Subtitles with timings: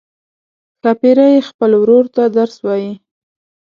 [0.79, 2.91] ښاپیرۍ خپل ورور ته درس وايي.